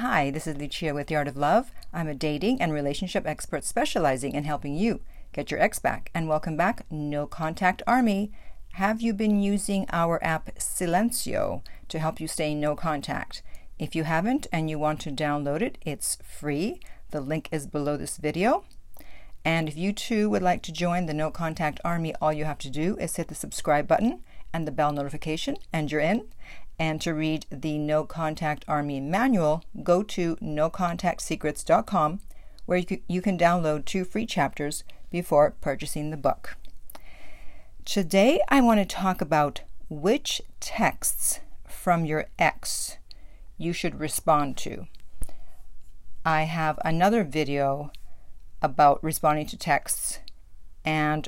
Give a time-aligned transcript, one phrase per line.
[0.00, 1.72] Hi, this is Lucia with The Art of Love.
[1.92, 5.00] I'm a dating and relationship expert specializing in helping you
[5.32, 6.12] get your ex back.
[6.14, 8.30] And welcome back, No Contact Army.
[8.74, 13.42] Have you been using our app Silencio to help you stay no contact?
[13.76, 16.78] If you haven't and you want to download it, it's free.
[17.10, 18.62] The link is below this video.
[19.44, 22.58] And if you too would like to join the No Contact Army, all you have
[22.58, 24.20] to do is hit the subscribe button
[24.52, 26.28] and the bell notification, and you're in.
[26.78, 32.20] And to read the No Contact Army manual, go to nocontactsecrets.com
[32.68, 36.56] where you can, download two free chapters before purchasing the book.
[37.86, 42.98] Today, I want to talk about which texts from your ex
[43.56, 44.86] you should respond to.
[46.26, 47.90] I have another video
[48.60, 50.18] about responding to texts,
[50.84, 51.26] and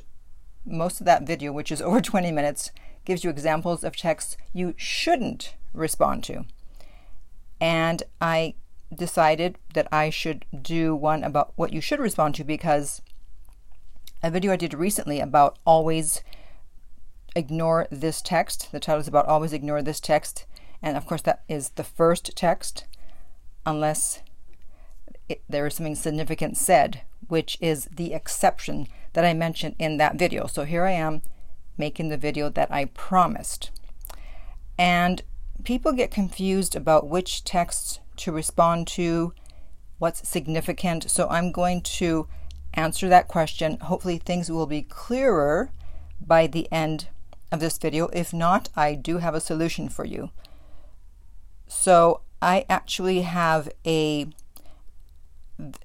[0.67, 2.71] most of that video, which is over 20 minutes,
[3.05, 6.45] gives you examples of texts you shouldn't respond to.
[7.61, 8.55] And I
[8.95, 13.03] decided that I should do one about what you should respond to because
[14.23, 16.23] a video I did recently about always
[17.37, 18.73] ignore this text.
[18.73, 20.47] The title is about always ignore this text.
[20.83, 22.87] And of course, that is the first text,
[23.65, 24.23] unless
[25.29, 30.17] it, there is something significant said, which is the exception that I mentioned in that
[30.17, 30.47] video.
[30.47, 31.23] So here I am
[31.77, 33.71] making the video that I promised.
[34.79, 35.23] And
[35.65, 39.33] people get confused about which texts to respond to,
[39.99, 41.11] what's significant.
[41.11, 42.29] So I'm going to
[42.75, 43.79] answer that question.
[43.79, 45.71] Hopefully, things will be clearer
[46.21, 47.09] by the end
[47.53, 48.09] of this video.
[48.09, 50.31] If not, I do have a solution for you.
[51.67, 54.29] So I actually have a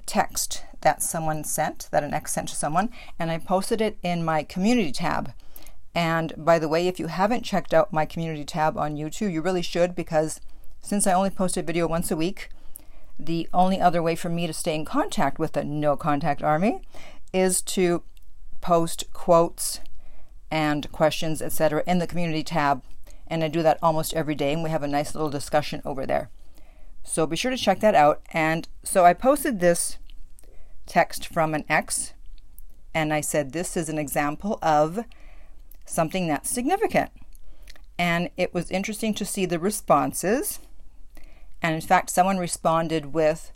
[0.06, 2.90] text that someone sent, that an ex sent to someone,
[3.20, 5.34] and I posted it in my community tab.
[5.96, 9.42] And by the way, if you haven't checked out my community tab on YouTube, you
[9.42, 10.42] really should because
[10.82, 12.50] since I only post a video once a week,
[13.18, 16.82] the only other way for me to stay in contact with the No Contact Army
[17.34, 18.04] is to
[18.60, 19.80] post quotes
[20.52, 22.84] and questions, etc., in the community tab.
[23.28, 26.06] And I do that almost every day, and we have a nice little discussion over
[26.06, 26.30] there.
[27.04, 28.22] So be sure to check that out.
[28.34, 29.98] And so I posted this
[30.86, 32.14] text from an ex,
[32.94, 35.06] and I said, This is an example of
[35.86, 37.12] something that's significant.
[37.98, 40.60] And it was interesting to see the responses.
[41.62, 43.52] And in fact, someone responded with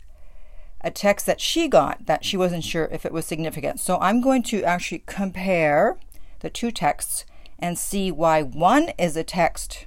[0.80, 3.80] a text that she got that she wasn't sure if it was significant.
[3.80, 5.98] So I'm going to actually compare
[6.40, 7.26] the two texts
[7.58, 9.86] and see why one is a text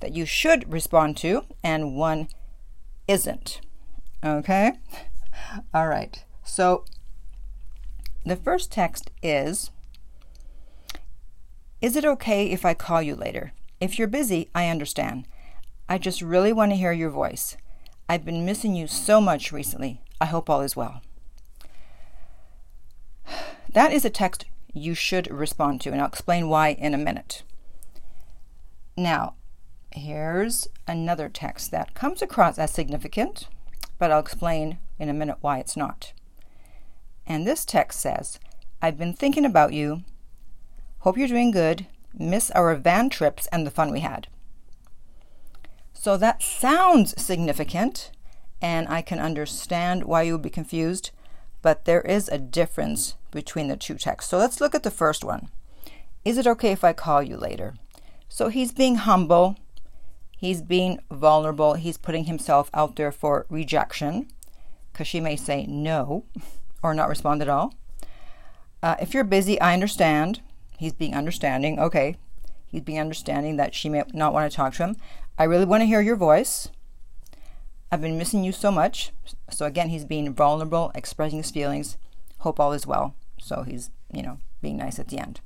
[0.00, 2.28] that you should respond to and one
[3.08, 3.60] isn't.
[4.22, 4.72] Okay?
[5.74, 6.22] All right.
[6.44, 6.84] So
[8.24, 9.70] the first text is
[11.84, 13.52] is it okay if I call you later?
[13.78, 15.28] If you're busy, I understand.
[15.86, 17.58] I just really want to hear your voice.
[18.08, 20.00] I've been missing you so much recently.
[20.18, 21.02] I hope all is well.
[23.70, 27.42] That is a text you should respond to, and I'll explain why in a minute.
[28.96, 29.34] Now,
[29.90, 33.48] here's another text that comes across as significant,
[33.98, 36.14] but I'll explain in a minute why it's not.
[37.26, 38.38] And this text says,
[38.80, 40.04] I've been thinking about you
[41.04, 41.86] Hope you're doing good.
[42.18, 44.26] Miss our van trips and the fun we had.
[45.92, 48.10] So that sounds significant,
[48.62, 51.10] and I can understand why you would be confused,
[51.60, 54.30] but there is a difference between the two texts.
[54.30, 55.50] So let's look at the first one.
[56.24, 57.74] Is it okay if I call you later?
[58.30, 59.58] So he's being humble,
[60.38, 64.28] he's being vulnerable, he's putting himself out there for rejection
[64.90, 66.24] because she may say no
[66.82, 67.74] or not respond at all.
[68.82, 70.40] Uh, if you're busy, I understand.
[70.78, 71.78] He's being understanding.
[71.78, 72.16] Okay.
[72.66, 74.96] He's being understanding that she may not want to talk to him.
[75.38, 76.68] I really want to hear your voice.
[77.90, 79.12] I've been missing you so much.
[79.50, 81.96] So again, he's being vulnerable, expressing his feelings.
[82.38, 83.14] Hope all is well.
[83.38, 85.40] So he's, you know, being nice at the end.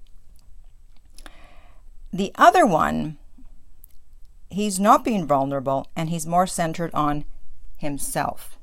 [2.12, 3.18] The other one,
[4.48, 7.26] he's not being vulnerable and he's more centered on
[7.76, 8.58] himself.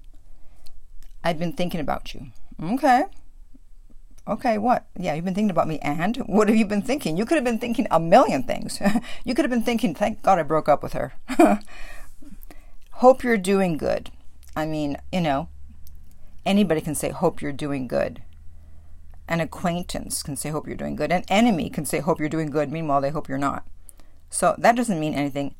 [1.24, 2.28] I've been thinking about you.
[2.62, 3.04] Okay.
[4.28, 4.88] Okay, what?
[4.98, 7.16] Yeah, you've been thinking about me, and what have you been thinking?
[7.16, 8.82] You could have been thinking a million things.
[9.24, 11.14] you could have been thinking, thank God I broke up with her.
[12.94, 14.10] hope you're doing good.
[14.56, 15.50] I mean, you know,
[16.46, 18.24] anybody can say, hope you're doing good.
[19.28, 21.12] An acquaintance can say, hope you're doing good.
[21.12, 22.72] An enemy can say, hope you're doing good.
[22.72, 23.68] Meanwhile, they hope you're not.
[24.32, 25.54] So that doesn't mean anything.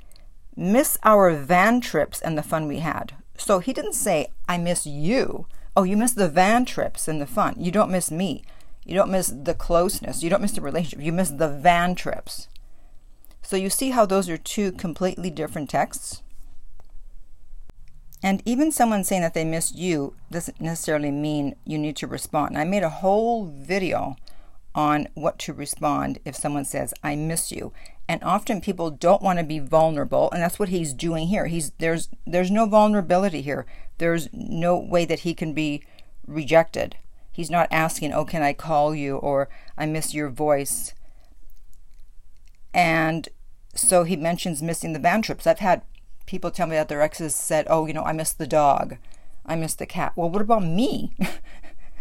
[0.56, 3.14] Miss our van trips and the fun we had.
[3.38, 5.46] So he didn't say, I miss you.
[5.76, 7.56] Oh, you miss the van trips and the fun.
[7.58, 8.44] You don't miss me.
[8.86, 10.22] You don't miss the closeness.
[10.24, 11.04] You don't miss the relationship.
[11.04, 12.48] You miss the van trips.
[13.42, 16.22] So you see how those are two completely different texts?
[18.24, 22.52] And even someone saying that they missed you doesn't necessarily mean you need to respond.
[22.52, 24.16] And I made a whole video
[24.74, 27.72] on what to respond if someone says, I miss you.
[28.08, 31.48] And often people don't want to be vulnerable, and that's what he's doing here.
[31.48, 33.66] He's there's there's no vulnerability here.
[33.98, 35.84] There's no way that he can be
[36.28, 36.98] rejected.
[37.36, 40.94] He's not asking, "Oh, can I call you?" or "I miss your voice."
[42.74, 43.28] And
[43.74, 45.46] so he mentions missing the van trips.
[45.46, 45.82] I've had
[46.26, 48.98] people tell me that their exes said, "Oh, you know, I miss the dog.
[49.46, 51.14] I miss the cat." Well, what about me?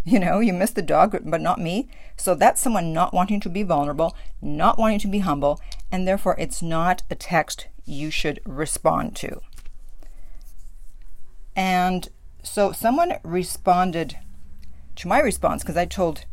[0.06, 1.88] You know, you miss the dog, but not me.
[2.16, 5.58] So that's someone not wanting to be vulnerable, not wanting to be humble,
[5.90, 9.40] and therefore it's not a text you should respond to.
[11.56, 12.10] And
[12.42, 14.18] so someone responded
[14.96, 16.24] to my response because I told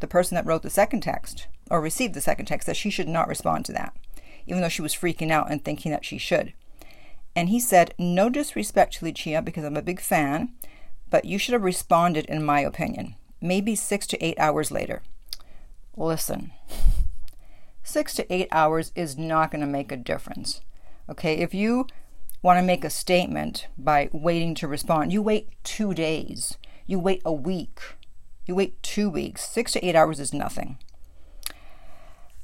[0.00, 3.08] the person that wrote the second text or received the second text that she should
[3.08, 3.96] not respond to that,
[4.46, 6.52] even though she was freaking out and thinking that she should.
[7.34, 10.50] And he said, No disrespect to Lucia because I'm a big fan,
[11.10, 15.02] but you should have responded, in my opinion, maybe six to eight hours later.
[15.96, 16.52] Listen,
[17.82, 20.60] six to eight hours is not going to make a difference.
[21.08, 21.86] Okay, if you
[22.42, 27.22] want to make a statement by waiting to respond, you wait two days, you wait
[27.24, 27.80] a week,
[28.46, 29.48] you wait two weeks.
[29.48, 30.78] Six to eight hours is nothing.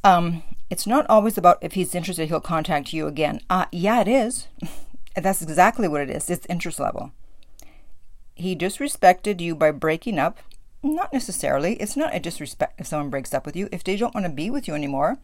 [0.04, 3.40] Um, it's not always about if he's interested, he'll contact you again.
[3.48, 4.48] Uh, yeah, it is.
[5.16, 6.28] That's exactly what it is.
[6.30, 7.12] It's interest level.
[8.34, 10.38] He disrespected you by breaking up.
[10.82, 11.74] Not necessarily.
[11.74, 13.68] It's not a disrespect if someone breaks up with you.
[13.70, 15.18] If they don't want to be with you anymore,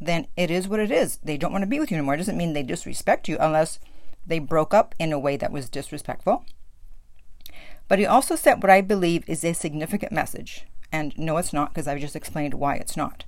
[0.00, 1.18] then it is what it is.
[1.18, 2.14] They don't want to be with you anymore.
[2.14, 3.78] It doesn't mean they disrespect you unless
[4.26, 6.44] they broke up in a way that was disrespectful.
[7.88, 10.66] But he also sent what I believe is a significant message.
[10.90, 13.24] And no, it's not, because I've just explained why it's not.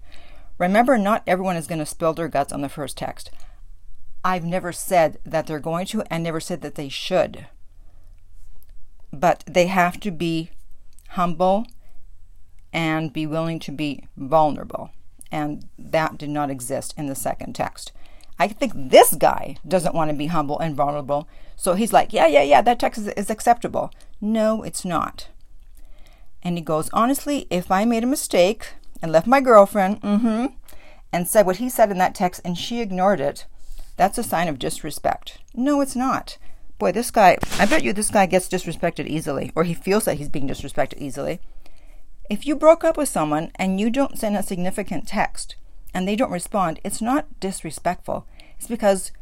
[0.58, 3.30] Remember, not everyone is going to spill their guts on the first text.
[4.24, 7.46] I've never said that they're going to, and never said that they should
[9.12, 10.50] but they have to be
[11.10, 11.66] humble
[12.72, 14.90] and be willing to be vulnerable.
[15.30, 17.92] And that did not exist in the second text.
[18.38, 21.28] I think this guy doesn't want to be humble and vulnerable.
[21.56, 23.90] So he's like, yeah, yeah, yeah, that text is, is acceptable.
[24.20, 25.28] No, it's not.
[26.42, 30.46] And he goes, honestly, if I made a mistake and left my girlfriend, mm-hmm,
[31.12, 33.46] and said what he said in that text and she ignored it,
[33.96, 35.38] that's a sign of disrespect.
[35.54, 36.38] No, it's not
[36.78, 40.18] boy, this guy, I bet you this guy gets disrespected easily, or he feels that
[40.18, 41.40] he's being disrespected easily.
[42.30, 45.56] If you broke up with someone and you don't send a significant text
[45.92, 48.26] and they don't respond, it's not disrespectful.
[48.58, 49.12] It's because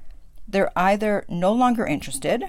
[0.47, 2.45] they're either no longer interested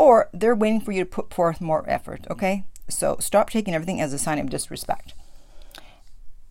[0.00, 2.64] or they're waiting for you to put forth more effort, okay?
[2.88, 5.12] So stop taking everything as a sign of disrespect.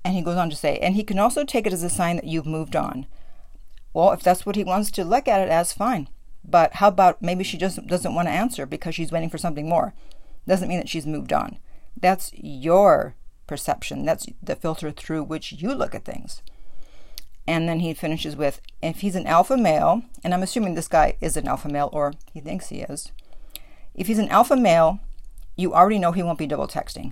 [0.05, 2.17] And he goes on to say, and he can also take it as a sign
[2.17, 3.07] that you've moved on.
[3.91, 6.09] Well, if that's what he wants to look at it as, fine.
[6.47, 9.67] But how about maybe she just doesn't want to answer because she's waiting for something
[9.67, 9.95] more?
[10.47, 11.57] Doesn't mean that she's moved on.
[11.99, 13.15] That's your
[13.47, 14.05] perception.
[14.05, 16.43] That's the filter through which you look at things.
[17.47, 21.17] And then he finishes with if he's an alpha male, and I'm assuming this guy
[21.19, 23.11] is an alpha male or he thinks he is.
[23.99, 25.01] If he's an alpha male,
[25.57, 27.11] you already know he won't be double texting.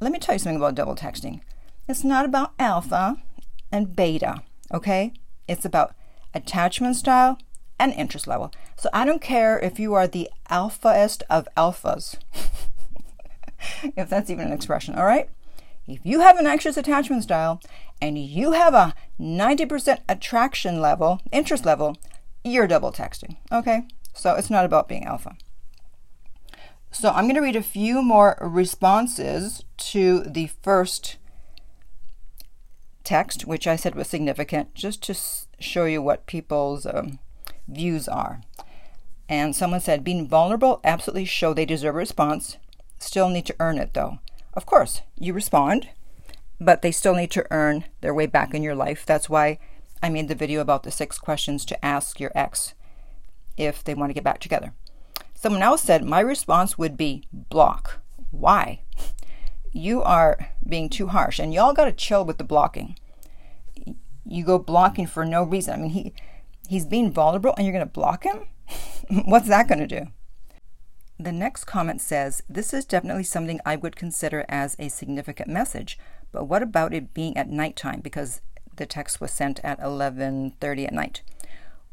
[0.00, 1.40] Let me tell you something about double texting.
[1.88, 3.22] It's not about alpha
[3.70, 4.42] and beta,
[4.74, 5.12] okay?
[5.46, 5.94] It's about
[6.34, 7.38] attachment style
[7.78, 8.50] and interest level.
[8.76, 12.16] So I don't care if you are the alphaest of alphas,
[13.96, 15.30] if that's even an expression, all right?
[15.86, 17.60] If you have an anxious attachment style
[18.02, 21.96] and you have a 90% attraction level, interest level,
[22.42, 23.82] you're double texting, okay?
[24.12, 25.36] So it's not about being alpha.
[26.98, 31.18] So I'm going to read a few more responses to the first
[33.04, 35.14] text, which I said was significant, just to
[35.60, 37.18] show you what people's um,
[37.68, 38.40] views are.
[39.28, 42.56] And someone said, being vulnerable absolutely show they deserve a response.
[42.98, 44.20] Still need to earn it though.
[44.54, 45.90] Of course, you respond,
[46.58, 49.04] but they still need to earn their way back in your life.
[49.04, 49.58] That's why
[50.02, 52.72] I made the video about the six questions to ask your ex
[53.58, 54.72] if they want to get back together.
[55.46, 58.00] Someone else said, My response would be block.
[58.32, 58.80] Why?
[59.70, 62.98] You are being too harsh, and y'all got to chill with the blocking.
[64.24, 65.74] You go blocking for no reason.
[65.74, 66.14] I mean, he
[66.68, 68.48] he's being vulnerable and you're going to block him?
[69.24, 70.08] What's that going to do?
[71.16, 75.96] The next comment says, This is definitely something I would consider as a significant message,
[76.32, 78.00] but what about it being at nighttime?
[78.00, 78.40] Because
[78.74, 81.22] the text was sent at 11:30 at night.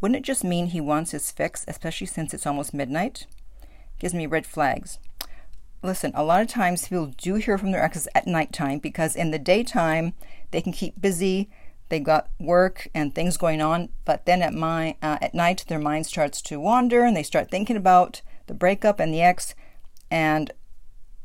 [0.01, 3.27] Wouldn't it just mean he wants his fix, especially since it's almost midnight?
[4.03, 5.00] Gives me red flags.
[5.81, 9.31] Listen, a lot of times people do hear from their exes at nighttime because in
[9.31, 10.13] the daytime
[10.51, 11.50] they can keep busy,
[11.88, 15.79] they've got work and things going on, but then at my uh, at night their
[15.79, 19.55] mind starts to wander and they start thinking about the breakup and the ex,
[20.12, 20.51] and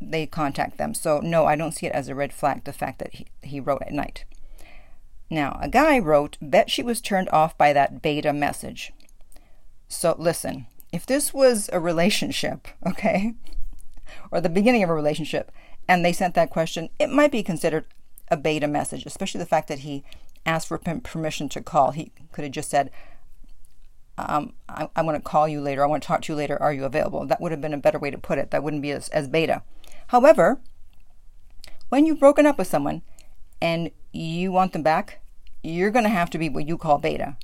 [0.01, 0.95] they contact them.
[0.95, 3.59] So, no, I don't see it as a red flag, the fact that he, he
[3.59, 4.25] wrote at night.
[5.29, 8.93] Now, a guy wrote, Bet she was turned off by that beta message.
[9.89, 13.35] So, listen, if this was a relationship, okay,
[14.31, 15.53] or the beginning of a relationship,
[15.87, 17.87] and they sent that question, it might be considered
[18.31, 20.05] a beta message, especially the fact that he
[20.45, 21.93] asked for permission to call.
[21.93, 22.91] He could have just said,
[24.19, 25.83] um, I, want to call you later.
[25.83, 26.61] I want to talk to you later.
[26.61, 27.25] Are you available?
[27.27, 28.51] That would have been a better way to put it.
[28.51, 29.63] That wouldn't be as, as beta.
[30.09, 30.61] However,
[31.89, 33.03] when you've broken up with someone
[33.63, 35.21] and you want them back,
[35.63, 37.37] you're going to have to be what you call beta.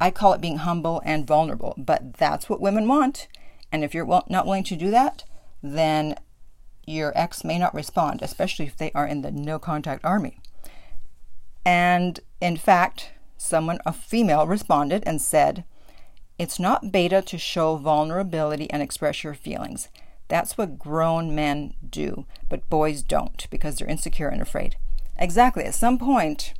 [0.00, 3.28] I call it being humble and vulnerable, but that's what women want.
[3.72, 5.24] And if you're not willing to do that,
[5.62, 6.16] then
[6.86, 10.38] your ex may not respond, especially if they are in the no contact army.
[11.64, 15.64] And in fact, someone, a female, responded and said,
[16.38, 19.88] It's not beta to show vulnerability and express your feelings.
[20.28, 24.76] That's what grown men do, but boys don't because they're insecure and afraid.
[25.16, 25.64] Exactly.
[25.64, 26.52] At some point,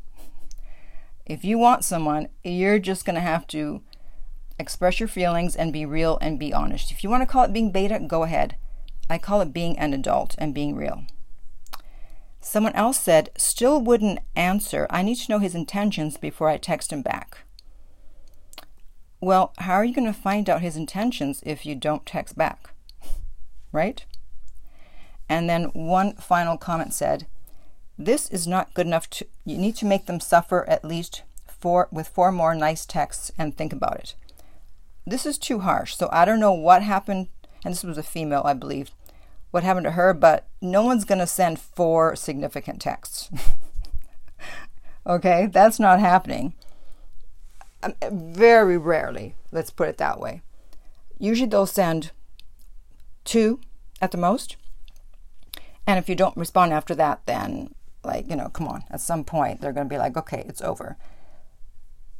[1.26, 3.82] if you want someone, you're just going to have to
[4.58, 6.92] express your feelings and be real and be honest.
[6.92, 8.56] If you want to call it being beta, go ahead.
[9.10, 11.04] I call it being an adult and being real.
[12.40, 14.86] Someone else said, still wouldn't answer.
[14.88, 17.38] I need to know his intentions before I text him back.
[19.20, 22.70] Well, how are you going to find out his intentions if you don't text back?
[23.72, 24.04] right?
[25.28, 27.26] And then one final comment said,
[27.98, 31.88] this is not good enough to you need to make them suffer at least four
[31.90, 34.14] with four more nice texts and think about it.
[35.06, 35.94] This is too harsh.
[35.96, 37.28] So I don't know what happened
[37.64, 38.90] and this was a female, I believe,
[39.50, 43.28] what happened to her, but no one's going to send four significant texts.
[45.06, 46.54] okay, that's not happening.
[47.82, 50.42] Um, very rarely, let's put it that way.
[51.18, 52.12] Usually they'll send
[53.24, 53.60] two
[54.00, 54.56] at the most.
[55.86, 57.74] And if you don't respond after that, then,
[58.06, 60.62] like, you know, come on, at some point they're going to be like, okay, it's
[60.62, 60.96] over.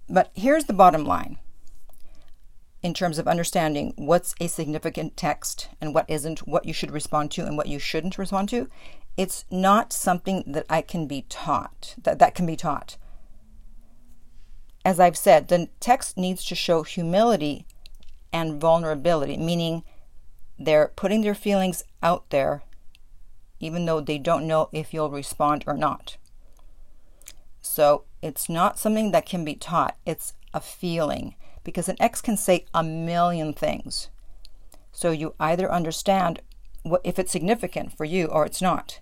[0.08, 1.38] But here's the bottom line
[2.82, 7.30] in terms of understanding what's a significant text and what isn't, what you should respond
[7.32, 8.68] to and what you shouldn't respond to.
[9.16, 12.96] It's not something that I can be taught, that, that can be taught.
[14.84, 17.66] As I've said, the text needs to show humility
[18.32, 19.82] and vulnerability, meaning
[20.58, 22.62] they're putting their feelings out there,
[23.60, 26.16] even though they don't know if you'll respond or not.
[27.60, 31.34] So it's not something that can be taught, it's a feeling
[31.64, 34.08] because an ex can say a million things.
[34.92, 36.40] So you either understand
[36.82, 39.00] what, if it's significant for you or it's not.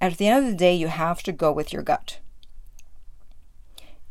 [0.00, 2.18] At the end of the day, you have to go with your gut.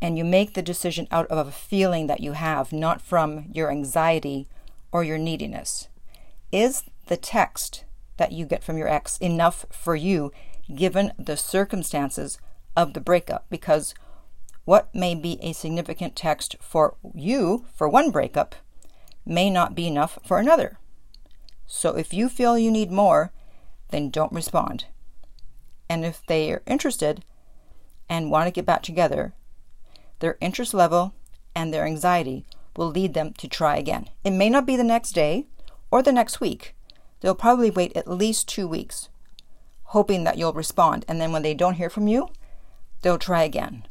[0.02, 3.70] And you make the decision out of a feeling that you have, not from your
[3.70, 4.48] anxiety
[4.92, 5.90] or your neediness.
[6.52, 7.84] Is the text
[8.20, 10.32] that you get from your ex enough for you
[10.74, 12.38] given the circumstances
[12.78, 13.46] of the breakup?
[13.50, 13.96] Because
[14.66, 18.56] what may be a significant text for you for one breakup
[19.26, 20.78] may not be enough for another.
[21.66, 23.32] So if you feel you need more,
[23.90, 24.86] then don't respond.
[25.90, 27.26] And if they are interested
[28.08, 29.34] and want to get back together,
[30.20, 31.14] their interest level
[31.56, 32.46] and their anxiety
[32.76, 34.10] will lead them to try again.
[34.24, 35.48] It may not be the next day,
[35.92, 36.76] or the next week.
[37.22, 39.10] They'll probably wait at least two weeks,
[39.86, 41.06] hoping that you'll respond.
[41.08, 42.30] And then when they don't hear from you,
[43.02, 43.88] they'll try again.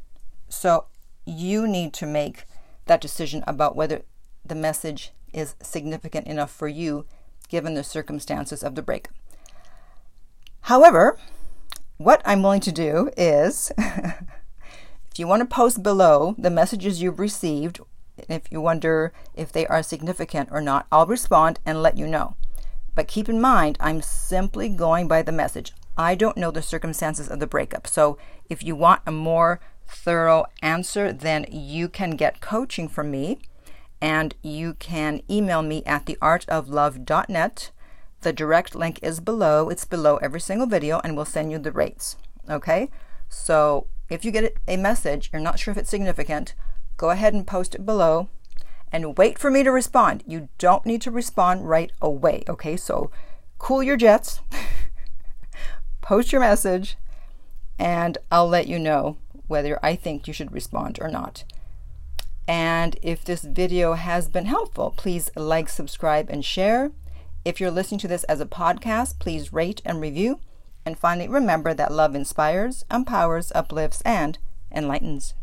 [0.49, 0.87] So
[1.27, 2.45] you need to make
[2.87, 4.03] that decision about whether
[4.45, 7.05] the message is significant enough for you
[7.49, 9.09] given the circumstances of the break.
[10.63, 11.19] However,
[11.99, 17.19] what I'm willing to do is if you want to post below the messages you've
[17.19, 17.81] received
[18.29, 22.35] if you wonder if they are significant or not, I'll respond and let you know.
[22.99, 25.73] But keep in mind, I'm simply going by the message.
[25.97, 27.87] I don't know the circumstances of the breakup.
[27.87, 28.19] So
[28.51, 33.39] if you want a more thorough answer, then you can get coaching from me
[34.01, 37.71] and you can email me at theartoflove.net.
[38.23, 39.69] The direct link is below.
[39.69, 42.17] It's below every single video and we'll send you the rates.
[42.51, 42.91] Okay?
[43.29, 46.57] So if you get a message, you're not sure if it's significant,
[46.97, 48.29] go ahead and post it below
[48.93, 50.25] and wait for me to respond.
[50.27, 52.77] You don't need to respond right away, okay?
[52.77, 53.11] So
[53.59, 54.41] cool your jets,
[56.01, 56.97] post your message,
[57.79, 61.45] and I'll let you know whether I think you should respond or not.
[62.47, 66.93] And if this video has been helpful, please like, subscribe, and share.
[67.45, 70.41] If you're listening to this as a podcast, please rate and review.
[70.85, 74.39] And finally, remember that love inspires, empowers, uplifts, and
[74.73, 75.35] enlightens.